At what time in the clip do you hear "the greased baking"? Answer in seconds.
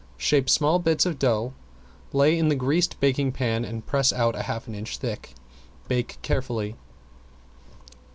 2.49-3.33